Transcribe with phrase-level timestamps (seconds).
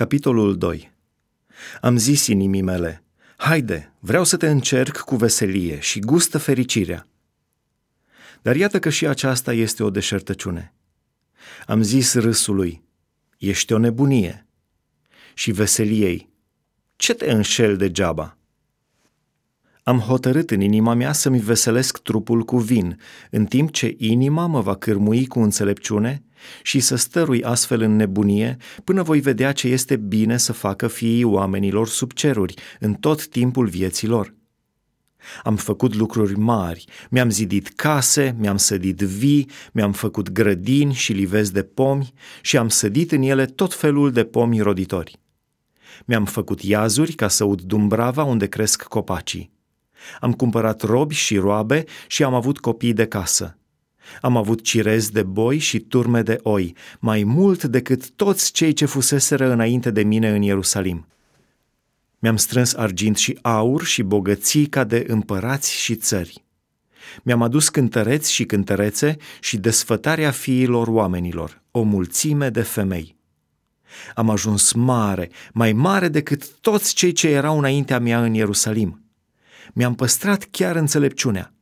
[0.00, 0.92] Capitolul 2
[1.80, 3.04] Am zis inimii mele,
[3.36, 7.08] haide, vreau să te încerc cu veselie și gustă fericirea.
[8.42, 10.74] Dar iată că și aceasta este o deșertăciune.
[11.66, 12.82] Am zis râsului,
[13.38, 14.46] ești o nebunie.
[15.34, 16.30] Și veseliei,
[16.96, 18.38] ce te înșel degeaba?
[19.82, 24.60] Am hotărât în inima mea să-mi veselesc trupul cu vin, în timp ce inima mă
[24.60, 26.24] va cârmui cu înțelepciune
[26.62, 31.24] și să stărui astfel în nebunie până voi vedea ce este bine să facă fiii
[31.24, 34.34] oamenilor sub ceruri în tot timpul vieții lor.
[35.42, 41.52] Am făcut lucruri mari, mi-am zidit case, mi-am sădit vii, mi-am făcut grădini și livezi
[41.52, 42.12] de pomi
[42.42, 45.20] și am sădit în ele tot felul de pomi roditori.
[46.04, 49.52] Mi-am făcut iazuri ca să ud dumbrava unde cresc copacii.
[50.20, 53.59] Am cumpărat robi și roabe și am avut copii de casă.
[54.20, 58.84] Am avut cirezi de boi și turme de oi, mai mult decât toți cei ce
[58.84, 61.06] fuseseră înainte de mine în Ierusalim.
[62.18, 66.44] Mi-am strâns argint și aur și bogății ca de împărați și țări.
[67.22, 73.18] Mi-am adus cântăreți și cântărețe și desfătarea fiilor oamenilor, o mulțime de femei.
[74.14, 79.04] Am ajuns mare, mai mare decât toți cei ce erau înaintea mea în Ierusalim.
[79.72, 81.54] Mi-am păstrat chiar înțelepciunea.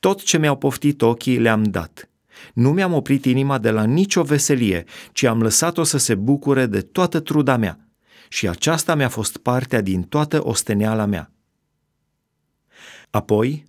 [0.00, 2.10] Tot ce mi-au poftit ochii le-am dat.
[2.54, 6.80] Nu mi-am oprit inima de la nicio veselie, ci am lăsat-o să se bucure de
[6.80, 7.86] toată truda mea.
[8.28, 11.32] Și aceasta mi-a fost partea din toată osteneala mea.
[13.10, 13.64] Apoi,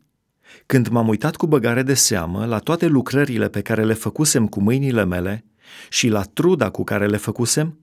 [0.66, 4.61] când m-am uitat cu băgare de seamă la toate lucrările pe care le făcusem cu
[4.61, 5.45] mâinile mele
[5.89, 7.77] și la truda cu care le făcusem,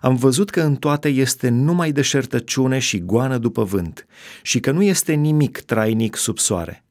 [0.00, 4.06] am văzut că în toate este numai deșertăciune și goană după vânt
[4.42, 6.87] și că nu este nimic trainic sub soare.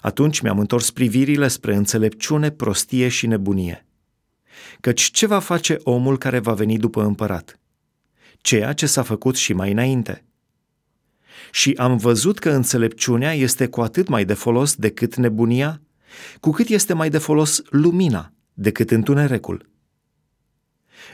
[0.00, 3.86] Atunci mi-am întors privirile spre înțelepciune, prostie și nebunie.
[4.80, 7.58] Căci ce va face omul care va veni după împărat?
[8.38, 10.24] Ceea ce s-a făcut și mai înainte.
[11.50, 15.80] Și am văzut că înțelepciunea este cu atât mai de folos decât nebunia,
[16.40, 19.70] cu cât este mai de folos lumina decât întunericul.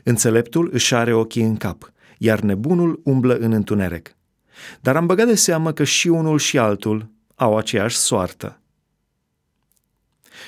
[0.04, 4.16] Înțeleptul își are ochii în cap, iar nebunul umblă în întuneric.
[4.80, 8.60] Dar am băgat de seamă că și unul și altul au aceeași soartă.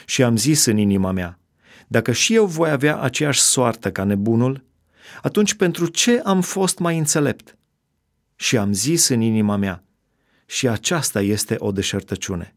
[0.07, 1.39] Și am zis în inima mea,
[1.87, 4.65] dacă și eu voi avea aceeași soartă ca nebunul,
[5.23, 7.57] atunci pentru ce am fost mai înțelept?
[8.37, 9.85] Și am zis în inima mea,
[10.47, 12.55] și aceasta este o deșertăciune.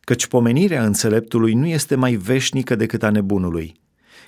[0.00, 3.80] Căci pomenirea înțeleptului nu este mai veșnică decât a nebunului.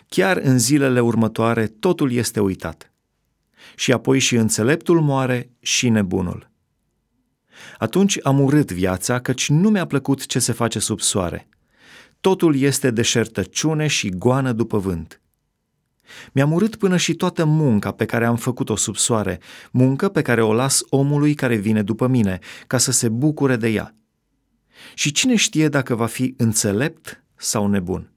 [0.08, 2.92] Chiar în zilele următoare totul este uitat.
[3.74, 6.50] Și apoi și înțeleptul moare și nebunul.
[7.78, 11.48] Atunci am urât viața, căci nu mi-a plăcut ce se face sub soare.
[12.20, 15.20] Totul este deșertăciune și goană după vânt.
[16.32, 20.42] Mi-am urât până și toată munca pe care am făcut-o sub soare, muncă pe care
[20.42, 23.94] o las omului care vine după mine, ca să se bucure de ea.
[24.94, 28.12] Și cine știe dacă va fi înțelept sau nebun?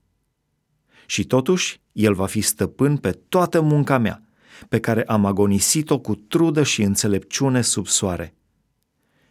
[1.05, 4.23] Și totuși, el va fi stăpân pe toată munca mea,
[4.69, 8.35] pe care am agonisit-o cu trudă și înțelepciune sub soare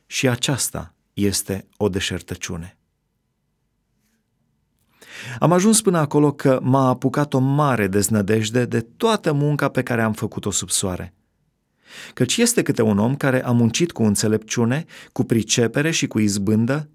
[0.06, 2.76] și aceasta este o deșertăciune.
[5.38, 10.02] Am ajuns până acolo că m-a apucat o mare deznădejde de toată munca pe care
[10.02, 11.14] am făcut-o sub soare.
[12.14, 16.88] Căci este câte un om care a muncit cu înțelepciune, cu pricepere și cu izbândă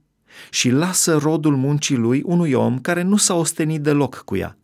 [0.50, 4.58] și lasă rodul muncii lui unui om care nu s-a ostenit deloc cu ea.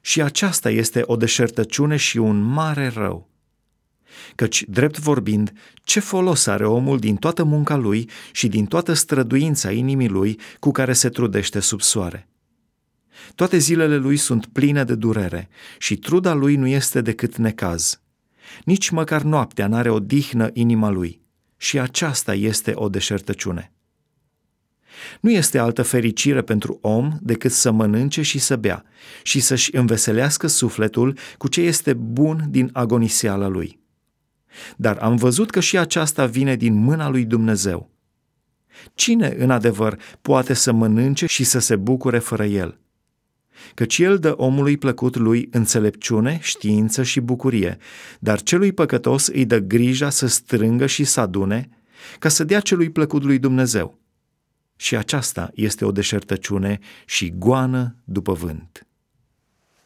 [0.00, 3.28] Și aceasta este o deșertăciune și un mare rău.
[4.34, 9.70] Căci, drept vorbind, ce folos are omul din toată munca lui și din toată străduința
[9.70, 12.28] inimii lui cu care se trudește sub soare?
[13.34, 15.48] Toate zilele lui sunt pline de durere
[15.78, 18.00] și truda lui nu este decât necaz.
[18.64, 21.20] Nici măcar noaptea n-are o dihnă inima lui
[21.56, 23.72] și aceasta este o deșertăciune.
[25.20, 28.84] Nu este altă fericire pentru om decât să mănânce și să bea
[29.22, 33.80] și să-și înveselească sufletul cu ce este bun din agoniseala lui.
[34.76, 37.90] Dar am văzut că și aceasta vine din mâna lui Dumnezeu.
[38.94, 42.78] Cine, în adevăr, poate să mănânce și să se bucure fără el?
[43.74, 47.76] Căci el dă omului plăcut lui înțelepciune, știință și bucurie,
[48.20, 51.68] dar celui păcătos îi dă grija să strângă și să adune,
[52.18, 53.98] ca să dea celui plăcut lui Dumnezeu.
[54.76, 58.87] Și aceasta este o deșertăciune și goană după vânt.